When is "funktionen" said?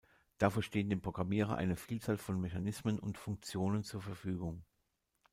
3.19-3.83